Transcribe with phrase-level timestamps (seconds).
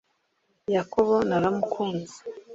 [0.75, 2.17] Yakobo naramukunze